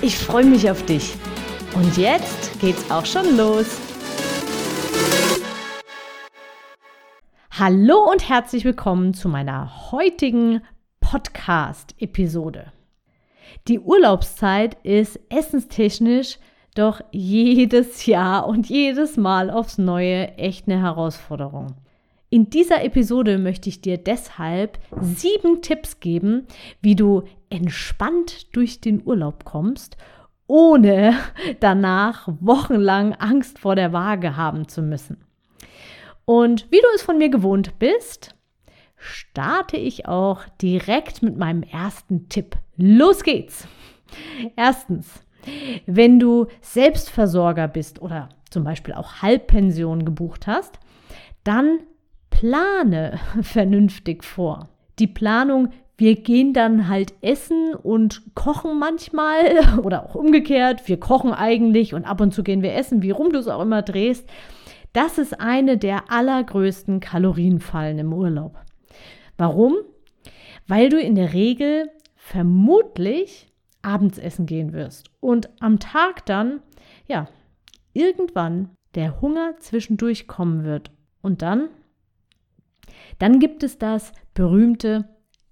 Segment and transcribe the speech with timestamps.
[0.00, 1.16] Ich freue mich auf dich.
[1.74, 3.66] Und jetzt geht's auch schon los.
[7.50, 10.62] Hallo und herzlich willkommen zu meiner heutigen
[11.00, 12.72] Podcast-Episode.
[13.66, 16.38] Die Urlaubszeit ist essenstechnisch
[16.76, 21.74] doch jedes Jahr und jedes Mal aufs Neue echt eine Herausforderung.
[22.30, 26.46] In dieser Episode möchte ich dir deshalb sieben Tipps geben,
[26.82, 29.96] wie du entspannt durch den Urlaub kommst,
[30.46, 31.14] ohne
[31.60, 35.18] danach wochenlang Angst vor der Waage haben zu müssen.
[36.24, 38.34] Und wie du es von mir gewohnt bist,
[38.96, 42.56] starte ich auch direkt mit meinem ersten Tipp.
[42.76, 43.66] Los geht's!
[44.56, 45.22] Erstens,
[45.86, 50.78] wenn du Selbstversorger bist oder zum Beispiel auch Halbpension gebucht hast,
[51.44, 51.80] dann
[52.30, 54.68] plane vernünftig vor.
[54.98, 61.32] Die Planung, wir gehen dann halt essen und kochen manchmal oder auch umgekehrt, wir kochen
[61.32, 64.28] eigentlich und ab und zu gehen wir essen, wie rum du es auch immer drehst.
[64.92, 68.56] Das ist eine der allergrößten Kalorienfallen im Urlaub.
[69.36, 69.74] Warum?
[70.66, 73.52] Weil du in der Regel vermutlich
[73.82, 76.60] abends essen gehen wirst und am Tag dann,
[77.06, 77.28] ja,
[77.92, 80.90] irgendwann der Hunger zwischendurch kommen wird.
[81.20, 81.68] Und dann
[83.18, 85.08] dann gibt es das berühmte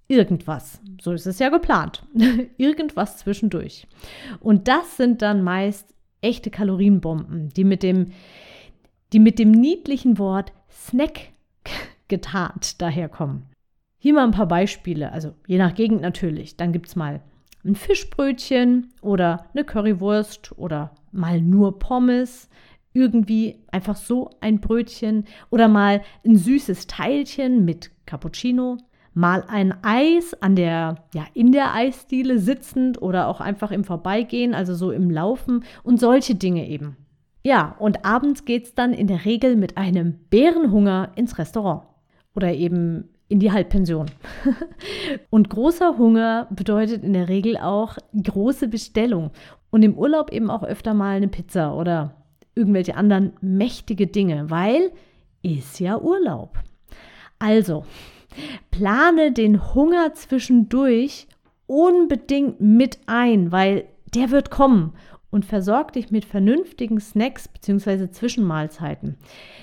[0.07, 0.81] irgendwas.
[1.01, 2.03] So ist es ja geplant.
[2.57, 3.87] irgendwas zwischendurch.
[4.39, 8.07] Und das sind dann meist echte Kalorienbomben, die mit dem,
[9.13, 11.31] die mit dem niedlichen Wort Snack
[12.07, 13.47] getarnt daherkommen.
[13.99, 16.55] Hier mal ein paar Beispiele, also je nach Gegend natürlich.
[16.55, 17.21] Dann gibt es mal
[17.65, 22.49] ein Fischbrötchen oder eine Currywurst oder mal nur Pommes
[22.93, 28.77] irgendwie einfach so ein Brötchen oder mal ein süßes Teilchen mit Cappuccino,
[29.17, 34.53] mal ein Eis an der ja in der Eisdiele sitzend oder auch einfach im Vorbeigehen,
[34.53, 36.95] also so im Laufen und solche Dinge eben.
[37.43, 41.83] Ja, und abends geht es dann in der Regel mit einem Bärenhunger ins Restaurant
[42.35, 44.05] oder eben in die Halbpension.
[45.31, 49.31] und großer Hunger bedeutet in der Regel auch große Bestellung
[49.71, 52.13] und im Urlaub eben auch öfter mal eine Pizza oder
[52.53, 54.91] irgendwelche anderen mächtige Dinge, weil
[55.41, 56.59] ist ja Urlaub.
[57.39, 57.85] Also,
[58.71, 61.27] plane den Hunger zwischendurch
[61.65, 64.93] unbedingt mit ein, weil der wird kommen
[65.29, 68.09] und versorg dich mit vernünftigen Snacks bzw.
[68.09, 69.17] Zwischenmahlzeiten.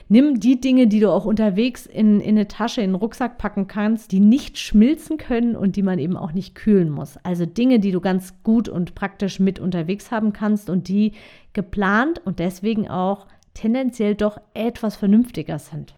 [0.08, 3.66] Nimm die Dinge, die du auch unterwegs in, in eine Tasche, in einen Rucksack packen
[3.66, 7.16] kannst, die nicht schmilzen können und die man eben auch nicht kühlen muss.
[7.22, 11.12] Also Dinge, die du ganz gut und praktisch mit unterwegs haben kannst und die
[11.54, 15.94] geplant und deswegen auch tendenziell doch etwas vernünftiger sind.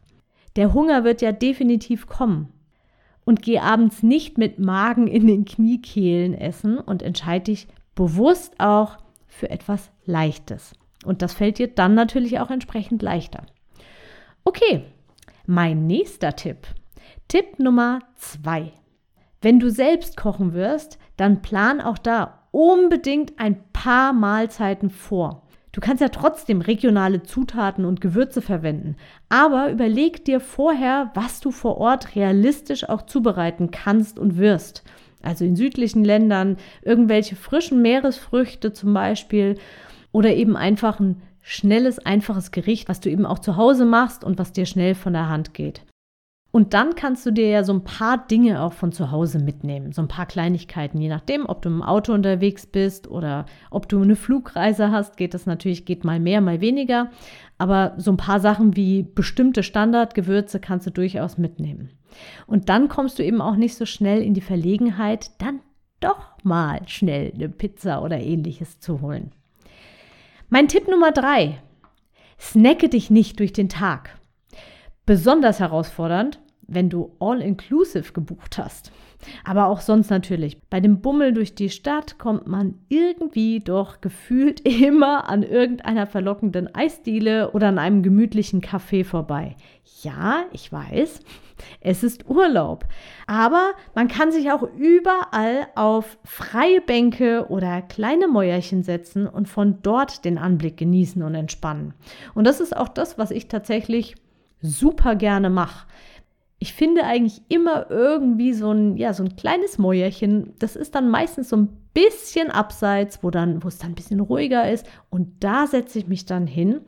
[0.54, 2.48] Der Hunger wird ja definitiv kommen.
[3.26, 8.96] Und geh abends nicht mit Magen in den Kniekehlen essen und entscheide dich bewusst auch
[9.26, 10.74] für etwas Leichtes.
[11.04, 13.44] Und das fällt dir dann natürlich auch entsprechend leichter.
[14.44, 14.84] Okay,
[15.44, 16.68] mein nächster Tipp.
[17.26, 18.72] Tipp Nummer zwei.
[19.42, 25.45] Wenn du selbst kochen wirst, dann plan auch da unbedingt ein paar Mahlzeiten vor.
[25.76, 28.96] Du kannst ja trotzdem regionale Zutaten und Gewürze verwenden,
[29.28, 34.84] aber überleg dir vorher, was du vor Ort realistisch auch zubereiten kannst und wirst.
[35.22, 39.58] Also in südlichen Ländern irgendwelche frischen Meeresfrüchte zum Beispiel
[40.12, 44.38] oder eben einfach ein schnelles, einfaches Gericht, was du eben auch zu Hause machst und
[44.38, 45.82] was dir schnell von der Hand geht.
[46.56, 49.92] Und dann kannst du dir ja so ein paar Dinge auch von zu Hause mitnehmen,
[49.92, 54.00] so ein paar Kleinigkeiten, je nachdem, ob du im Auto unterwegs bist oder ob du
[54.00, 57.10] eine Flugreise hast, geht das natürlich, geht mal mehr, mal weniger.
[57.58, 61.90] Aber so ein paar Sachen wie bestimmte Standardgewürze kannst du durchaus mitnehmen.
[62.46, 65.60] Und dann kommst du eben auch nicht so schnell in die Verlegenheit, dann
[66.00, 69.30] doch mal schnell eine Pizza oder ähnliches zu holen.
[70.48, 71.58] Mein Tipp Nummer drei.
[72.40, 74.18] Snacke dich nicht durch den Tag.
[75.04, 78.92] Besonders herausfordernd wenn du All-Inclusive gebucht hast.
[79.44, 80.60] Aber auch sonst natürlich.
[80.68, 86.74] Bei dem Bummel durch die Stadt kommt man irgendwie doch gefühlt immer an irgendeiner verlockenden
[86.74, 89.56] Eisdiele oder an einem gemütlichen Café vorbei.
[90.02, 91.20] Ja, ich weiß,
[91.80, 92.84] es ist Urlaub.
[93.26, 99.78] Aber man kann sich auch überall auf freie Bänke oder kleine Mäuerchen setzen und von
[99.82, 101.94] dort den Anblick genießen und entspannen.
[102.34, 104.16] Und das ist auch das, was ich tatsächlich
[104.60, 105.86] super gerne mache.
[106.58, 110.54] Ich finde eigentlich immer irgendwie so ein, ja, so ein kleines Mäuerchen.
[110.58, 114.20] Das ist dann meistens so ein bisschen abseits, wo, dann, wo es dann ein bisschen
[114.20, 114.86] ruhiger ist.
[115.10, 116.80] Und da setze ich mich dann hin.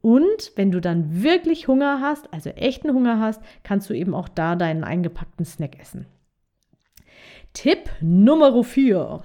[0.00, 4.28] Und wenn du dann wirklich Hunger hast, also echten Hunger hast, kannst du eben auch
[4.28, 6.06] da deinen eingepackten Snack essen.
[7.52, 9.22] Tipp Nummer 4.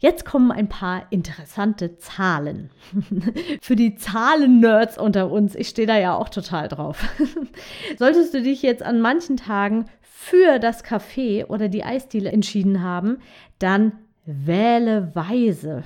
[0.00, 2.70] Jetzt kommen ein paar interessante Zahlen.
[3.60, 7.04] Für die Zahlen-Nerds unter uns, ich stehe da ja auch total drauf.
[7.98, 13.18] Solltest du dich jetzt an manchen Tagen für das Café oder die Eisdiele entschieden haben,
[13.58, 13.92] dann
[14.24, 15.82] wähle weise.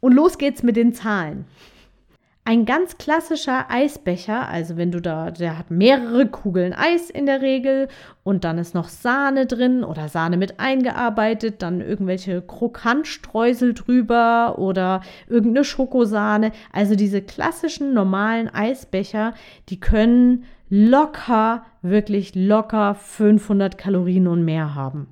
[0.00, 1.46] Und los geht's mit den Zahlen.
[2.46, 7.40] Ein ganz klassischer Eisbecher, also wenn du da, der hat mehrere Kugeln Eis in der
[7.40, 7.88] Regel
[8.22, 15.00] und dann ist noch Sahne drin oder Sahne mit eingearbeitet, dann irgendwelche Krokantstreusel drüber oder
[15.26, 16.52] irgendeine Schokosahne.
[16.70, 19.32] Also diese klassischen normalen Eisbecher,
[19.70, 25.06] die können locker, wirklich locker 500 Kalorien und mehr haben.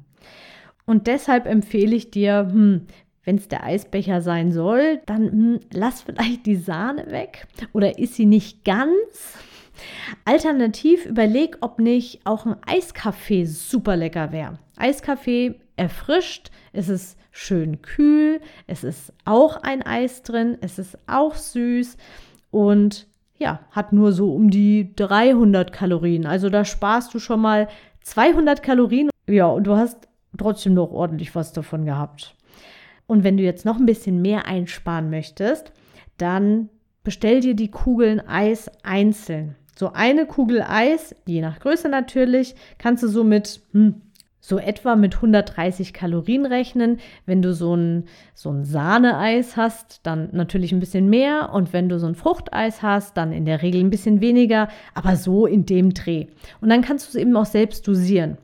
[0.85, 2.87] Und deshalb empfehle ich dir, hm,
[3.25, 8.15] wenn es der Eisbecher sein soll, dann hm, lass vielleicht die Sahne weg oder ist
[8.15, 9.39] sie nicht ganz.
[10.25, 14.59] Alternativ überleg, ob nicht auch ein Eiskaffee super lecker wäre.
[14.77, 21.35] Eiskaffee erfrischt, es ist schön kühl, es ist auch ein Eis drin, es ist auch
[21.35, 21.97] süß
[22.51, 23.07] und
[23.39, 26.27] ja, hat nur so um die 300 Kalorien.
[26.27, 27.69] Also da sparst du schon mal
[28.03, 29.11] 200 Kalorien.
[29.27, 30.09] Ja, und du hast
[30.39, 32.37] trotzdem noch ordentlich was davon gehabt.
[33.13, 35.71] Und wenn du jetzt noch ein bisschen mehr einsparen möchtest,
[36.17, 36.71] dann
[37.05, 39.55] bestell dir die Kugeln Eis einzeln.
[39.77, 44.01] So eine Kugel Eis, je nach Größe natürlich, kannst du so mit hm,
[44.41, 47.01] so etwa mit 130 Kalorien rechnen.
[47.27, 51.51] Wenn du so ein, so ein Sahneeis hast, dann natürlich ein bisschen mehr.
[51.53, 55.17] Und wenn du so ein Fruchteis hast, dann in der Regel ein bisschen weniger, aber
[55.17, 56.29] so in dem Dreh.
[56.63, 58.39] Und dann kannst du es eben auch selbst dosieren.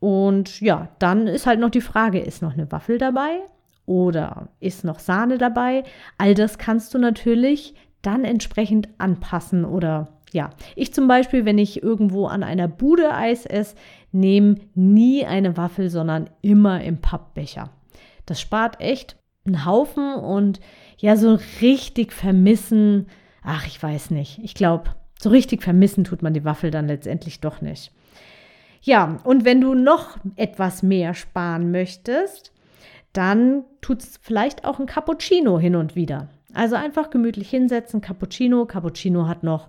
[0.00, 3.42] Und ja, dann ist halt noch die Frage, ist noch eine Waffel dabei?
[3.90, 5.82] Oder ist noch Sahne dabei.
[6.16, 11.82] All das kannst du natürlich dann entsprechend anpassen oder ja, ich zum Beispiel, wenn ich
[11.82, 13.74] irgendwo an einer Bude Eis esse,
[14.12, 17.70] nehme nie eine Waffel, sondern immer im Pappbecher.
[18.26, 20.60] Das spart echt einen Haufen und
[20.98, 23.08] ja, so richtig vermissen,
[23.42, 24.38] ach, ich weiß nicht.
[24.44, 27.90] Ich glaube, so richtig vermissen tut man die Waffel dann letztendlich doch nicht.
[28.82, 32.52] Ja, und wenn du noch etwas mehr sparen möchtest,
[33.12, 36.28] dann tut es vielleicht auch ein Cappuccino hin und wieder.
[36.54, 38.66] Also einfach gemütlich hinsetzen, Cappuccino.
[38.66, 39.68] Cappuccino hat noch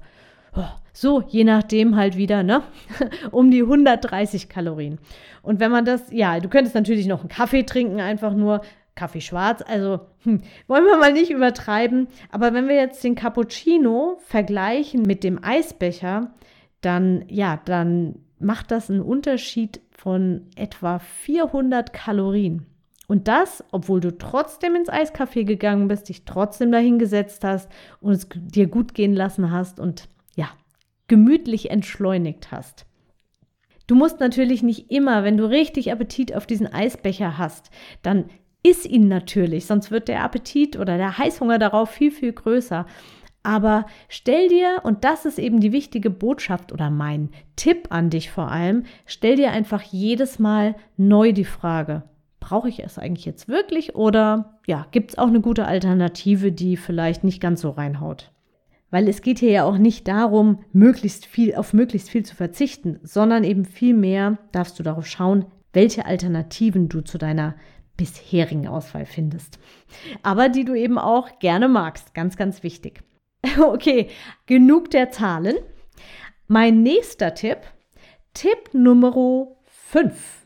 [0.56, 2.64] oh, so, je nachdem halt wieder, ne?
[3.32, 5.00] um die 130 Kalorien.
[5.42, 8.62] Und wenn man das, ja, du könntest natürlich noch einen Kaffee trinken, einfach nur
[8.96, 9.64] Kaffee schwarz.
[9.66, 12.08] Also hm, wollen wir mal nicht übertreiben.
[12.30, 16.34] Aber wenn wir jetzt den Cappuccino vergleichen mit dem Eisbecher,
[16.82, 22.66] dann, ja, dann macht das einen Unterschied von etwa 400 Kalorien.
[23.12, 27.70] Und das, obwohl du trotzdem ins Eiscafé gegangen bist, dich trotzdem dahingesetzt hast
[28.00, 30.48] und es dir gut gehen lassen hast und ja,
[31.10, 32.86] gemütlich entschleunigt hast.
[33.86, 37.70] Du musst natürlich nicht immer, wenn du richtig Appetit auf diesen Eisbecher hast,
[38.02, 38.30] dann
[38.64, 42.86] iss ihn natürlich, sonst wird der Appetit oder der Heißhunger darauf viel, viel größer.
[43.44, 48.32] Aber stell dir, und das ist eben die wichtige Botschaft oder mein Tipp an dich
[48.32, 52.04] vor allem, stell dir einfach jedes Mal neu die Frage,
[52.42, 56.76] brauche ich es eigentlich jetzt wirklich oder ja, gibt es auch eine gute Alternative, die
[56.76, 58.32] vielleicht nicht ganz so reinhaut?
[58.90, 63.00] Weil es geht hier ja auch nicht darum, möglichst viel auf möglichst viel zu verzichten,
[63.04, 67.56] sondern eben vielmehr darfst du darauf schauen, welche Alternativen du zu deiner
[67.96, 69.60] bisherigen Auswahl findest.
[70.24, 72.14] Aber die du eben auch gerne magst.
[72.14, 73.04] Ganz, ganz wichtig.
[73.60, 74.10] Okay,
[74.46, 75.56] genug der Zahlen.
[76.48, 77.58] Mein nächster Tipp,
[78.34, 80.41] Tipp Nummer 5.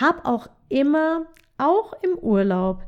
[0.00, 1.26] Hab auch immer,
[1.58, 2.84] auch im Urlaub,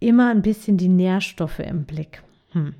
[0.00, 2.22] immer ein bisschen die Nährstoffe im Blick.
[2.52, 2.74] Hm.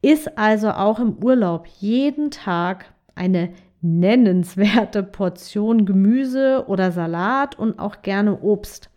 [0.00, 3.50] Ist also auch im Urlaub jeden Tag eine
[3.82, 8.90] nennenswerte Portion Gemüse oder Salat und auch gerne Obst.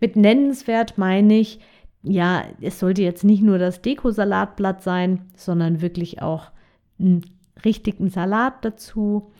[0.00, 1.60] Mit nennenswert meine ich,
[2.02, 6.50] ja, es sollte jetzt nicht nur das Dekosalatblatt sein, sondern wirklich auch
[6.98, 7.24] einen
[7.64, 9.32] richtigen Salat dazu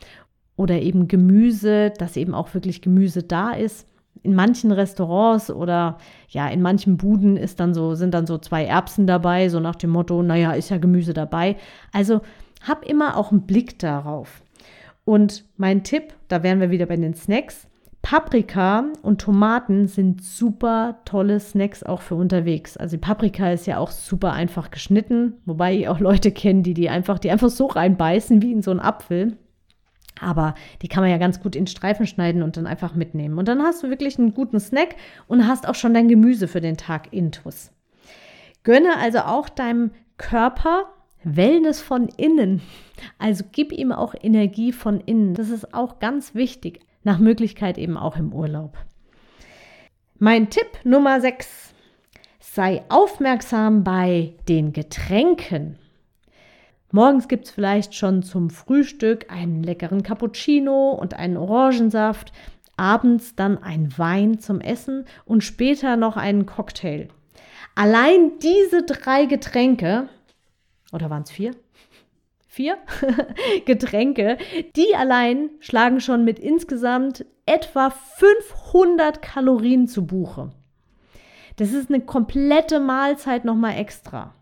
[0.57, 3.87] oder eben Gemüse, dass eben auch wirklich Gemüse da ist.
[4.23, 5.99] In manchen Restaurants oder
[6.29, 9.77] ja, in manchen Buden ist dann so, sind dann so zwei Erbsen dabei, so nach
[9.77, 11.57] dem Motto, naja, ist ja Gemüse dabei.
[11.93, 12.21] Also
[12.67, 14.43] hab immer auch einen Blick darauf.
[15.05, 17.69] Und mein Tipp, da wären wir wieder bei den Snacks.
[18.03, 22.77] Paprika und Tomaten sind super tolle Snacks auch für unterwegs.
[22.77, 26.75] Also die Paprika ist ja auch super einfach geschnitten, wobei ich auch Leute kenne, die
[26.75, 29.37] die einfach, die einfach so reinbeißen wie in so einen Apfel.
[30.21, 33.39] Aber die kann man ja ganz gut in Streifen schneiden und dann einfach mitnehmen.
[33.39, 34.97] Und dann hast du wirklich einen guten Snack
[35.27, 37.73] und hast auch schon dein Gemüse für den Tag intus.
[38.63, 40.87] Gönne also auch deinem Körper
[41.25, 42.61] Wellness von innen.
[43.19, 45.35] Also gib ihm auch Energie von innen.
[45.35, 46.81] Das ist auch ganz wichtig.
[47.05, 48.77] Nach Möglichkeit eben auch im Urlaub.
[50.19, 51.75] Mein Tipp Nummer 6.
[52.41, 55.79] Sei aufmerksam bei den Getränken.
[56.91, 62.33] Morgens gibt es vielleicht schon zum Frühstück einen leckeren Cappuccino und einen Orangensaft,
[62.79, 67.09] abends dann ein Wein zum Essen und später noch einen Cocktail.
[67.75, 70.09] Allein diese drei Getränke,
[70.93, 71.51] oder waren es vier?
[72.47, 72.79] Vier
[73.67, 74.39] Getränke,
[74.75, 80.51] die allein schlagen schon mit insgesamt etwa 500 Kalorien zu Buche.
[81.57, 84.35] Das ist eine komplette Mahlzeit nochmal extra.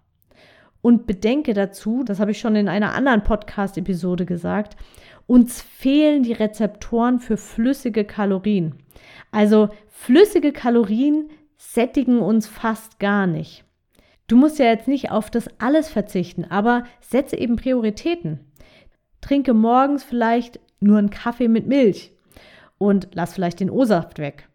[0.86, 4.76] Und bedenke dazu, das habe ich schon in einer anderen Podcast-Episode gesagt,
[5.26, 8.76] uns fehlen die Rezeptoren für flüssige Kalorien.
[9.32, 13.64] Also flüssige Kalorien sättigen uns fast gar nicht.
[14.28, 18.38] Du musst ja jetzt nicht auf das alles verzichten, aber setze eben Prioritäten.
[19.20, 22.12] Trinke morgens vielleicht nur einen Kaffee mit Milch
[22.78, 24.48] und lass vielleicht den O-Saft weg.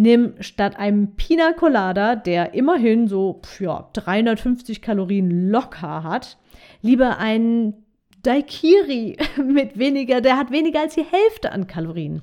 [0.00, 6.38] Nimm statt einem Pina Colada, der immerhin so ja, 350 Kalorien locker hat,
[6.82, 7.74] lieber einen
[8.22, 12.22] Daikiri mit weniger, der hat weniger als die Hälfte an Kalorien.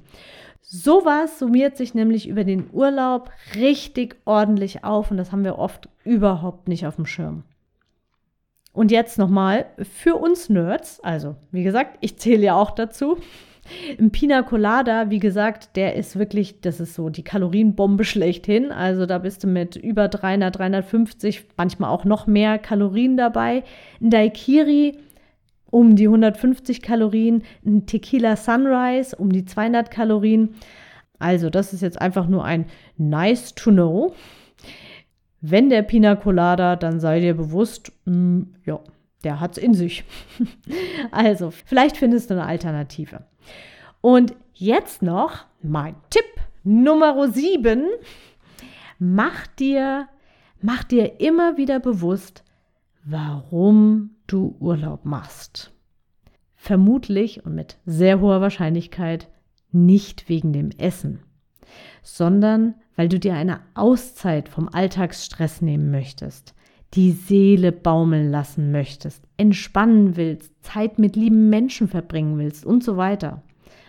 [0.61, 5.89] Sowas summiert sich nämlich über den Urlaub richtig ordentlich auf und das haben wir oft
[6.05, 7.43] überhaupt nicht auf dem Schirm.
[8.71, 13.17] Und jetzt nochmal für uns Nerds, also wie gesagt, ich zähle ja auch dazu.
[13.99, 18.71] Ein Pina Colada, wie gesagt, der ist wirklich, das ist so die Kalorienbombe schlechthin.
[18.71, 23.63] Also da bist du mit über 300, 350, manchmal auch noch mehr Kalorien dabei.
[24.01, 24.97] Ein Daikiri
[25.71, 30.55] um die 150 Kalorien, ein Tequila Sunrise um die 200 Kalorien.
[31.19, 32.65] Also das ist jetzt einfach nur ein
[32.97, 34.13] nice to know.
[35.41, 38.79] Wenn der Pina Colada, dann sei dir bewusst, mh, mm, ja,
[39.23, 40.05] der hat es in sich.
[41.11, 43.25] also, vielleicht findest du eine Alternative.
[44.05, 46.25] Und jetzt noch mein Tipp
[46.63, 47.85] Nummer 7.
[48.99, 50.07] Mach dir,
[50.61, 52.43] mach dir immer wieder bewusst,
[53.03, 55.73] warum du Urlaub machst.
[56.53, 59.27] Vermutlich und mit sehr hoher Wahrscheinlichkeit
[59.71, 61.23] nicht wegen dem Essen,
[62.03, 66.53] sondern weil du dir eine Auszeit vom Alltagsstress nehmen möchtest,
[66.93, 72.97] die Seele baumeln lassen möchtest, entspannen willst, Zeit mit lieben Menschen verbringen willst und so
[72.97, 73.41] weiter.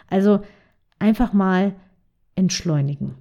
[0.08, 0.40] Also
[0.98, 1.74] einfach mal
[2.34, 3.14] entschleunigen.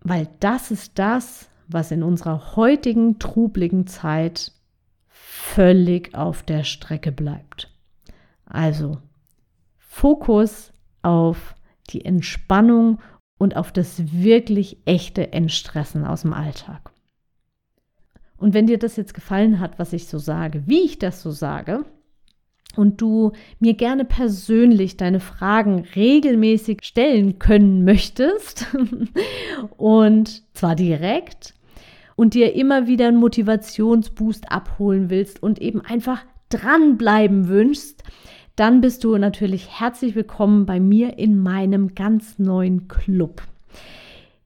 [0.00, 4.52] Weil das ist das, was in unserer heutigen trubligen Zeit
[5.08, 7.70] völlig auf der Strecke bleibt.
[8.46, 8.98] Also
[9.76, 11.54] Fokus auf
[11.90, 13.00] die Entspannung
[13.38, 16.90] und auf das wirklich echte Entstressen aus dem Alltag.
[18.36, 21.30] Und wenn dir das jetzt gefallen hat, was ich so sage, wie ich das so
[21.30, 21.84] sage,
[22.78, 28.66] und du mir gerne persönlich deine Fragen regelmäßig stellen können möchtest,
[29.76, 31.54] und zwar direkt,
[32.14, 38.04] und dir immer wieder einen Motivationsboost abholen willst und eben einfach dranbleiben wünschst,
[38.54, 43.42] dann bist du natürlich herzlich willkommen bei mir in meinem ganz neuen Club.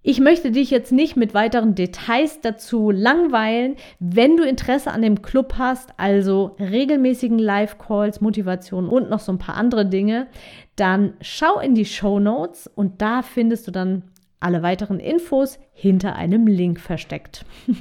[0.04, 3.76] Ich möchte dich jetzt nicht mit weiteren Details dazu langweilen.
[4.00, 9.38] Wenn du Interesse an dem Club hast, also regelmäßigen Live-Calls, Motivation und noch so ein
[9.38, 10.26] paar andere Dinge,
[10.74, 14.02] dann schau in die Show Notes und da findest du dann
[14.40, 17.44] alle weiteren Infos hinter einem Link versteckt.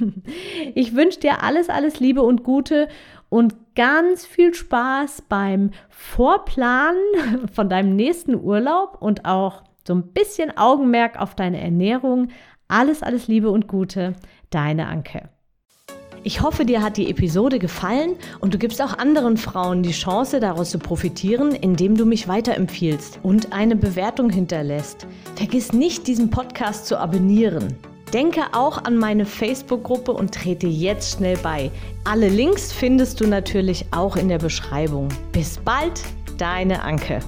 [0.76, 2.86] ich wünsche dir alles, alles Liebe und Gute
[3.30, 10.56] und ganz viel Spaß beim Vorplanen von deinem nächsten Urlaub und auch so ein bisschen
[10.56, 12.28] Augenmerk auf deine Ernährung.
[12.68, 14.14] Alles, alles Liebe und Gute,
[14.50, 15.28] deine Anke.
[16.24, 20.38] Ich hoffe, dir hat die Episode gefallen und du gibst auch anderen Frauen die Chance,
[20.38, 25.06] daraus zu profitieren, indem du mich weiterempfiehlst und eine Bewertung hinterlässt.
[25.34, 27.76] Vergiss nicht, diesen Podcast zu abonnieren.
[28.12, 31.70] Denke auch an meine Facebook-Gruppe und trete jetzt schnell bei.
[32.04, 35.08] Alle Links findest du natürlich auch in der Beschreibung.
[35.32, 36.00] Bis bald,
[36.38, 37.20] deine Anke.